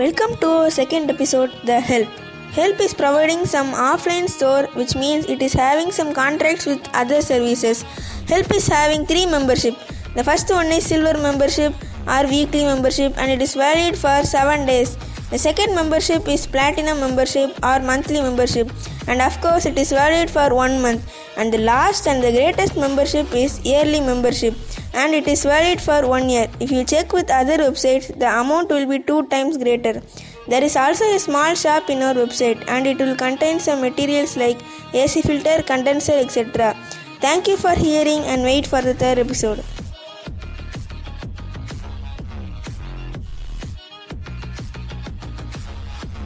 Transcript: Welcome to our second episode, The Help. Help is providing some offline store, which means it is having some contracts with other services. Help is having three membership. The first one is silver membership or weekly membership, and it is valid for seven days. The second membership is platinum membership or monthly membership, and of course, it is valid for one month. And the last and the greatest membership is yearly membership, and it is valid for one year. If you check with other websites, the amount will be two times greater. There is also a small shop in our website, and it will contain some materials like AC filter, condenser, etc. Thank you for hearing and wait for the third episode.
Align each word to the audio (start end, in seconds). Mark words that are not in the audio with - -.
Welcome 0.00 0.36
to 0.42 0.48
our 0.48 0.70
second 0.70 1.10
episode, 1.10 1.50
The 1.66 1.78
Help. 1.78 2.08
Help 2.58 2.80
is 2.80 2.94
providing 2.94 3.44
some 3.44 3.66
offline 3.86 4.30
store, 4.30 4.62
which 4.72 4.94
means 4.96 5.26
it 5.26 5.42
is 5.42 5.52
having 5.52 5.90
some 5.92 6.14
contracts 6.14 6.64
with 6.64 6.80
other 6.94 7.20
services. 7.20 7.82
Help 8.26 8.50
is 8.50 8.66
having 8.66 9.04
three 9.04 9.26
membership. 9.26 9.74
The 10.16 10.24
first 10.24 10.48
one 10.48 10.68
is 10.68 10.86
silver 10.86 11.20
membership 11.20 11.74
or 12.08 12.22
weekly 12.28 12.64
membership, 12.64 13.12
and 13.18 13.30
it 13.30 13.42
is 13.42 13.54
valid 13.54 13.94
for 13.94 14.22
seven 14.24 14.64
days. 14.64 14.96
The 15.28 15.38
second 15.38 15.74
membership 15.74 16.26
is 16.28 16.46
platinum 16.46 16.98
membership 17.00 17.50
or 17.62 17.80
monthly 17.80 18.22
membership, 18.22 18.72
and 19.06 19.20
of 19.20 19.38
course, 19.42 19.66
it 19.66 19.76
is 19.76 19.92
valid 19.92 20.30
for 20.30 20.48
one 20.54 20.80
month. 20.80 21.12
And 21.36 21.52
the 21.52 21.58
last 21.58 22.08
and 22.08 22.24
the 22.24 22.32
greatest 22.32 22.74
membership 22.74 23.34
is 23.34 23.60
yearly 23.66 24.00
membership, 24.00 24.54
and 25.00 25.14
it 25.18 25.26
is 25.32 25.42
valid 25.44 25.80
for 25.80 26.00
one 26.06 26.28
year. 26.28 26.46
If 26.64 26.70
you 26.70 26.84
check 26.84 27.12
with 27.12 27.30
other 27.30 27.58
websites, 27.58 28.06
the 28.22 28.28
amount 28.40 28.70
will 28.70 28.86
be 28.92 28.98
two 29.10 29.20
times 29.34 29.56
greater. 29.56 29.94
There 30.48 30.64
is 30.68 30.76
also 30.76 31.04
a 31.14 31.18
small 31.18 31.54
shop 31.54 31.90
in 31.94 32.02
our 32.02 32.14
website, 32.14 32.64
and 32.68 32.86
it 32.86 32.98
will 32.98 33.16
contain 33.16 33.60
some 33.60 33.80
materials 33.80 34.36
like 34.36 34.60
AC 34.92 35.22
filter, 35.22 35.62
condenser, 35.62 36.18
etc. 36.24 36.74
Thank 37.26 37.48
you 37.48 37.56
for 37.56 37.74
hearing 37.86 38.24
and 38.24 38.42
wait 38.42 38.66
for 38.66 38.82
the 38.82 38.94
third 38.94 39.18
episode. 39.18 39.64